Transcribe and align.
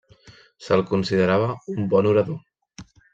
Se'l 0.67 0.81
considerava 0.93 1.49
un 1.75 1.85
bon 1.93 2.09
orador. 2.13 2.89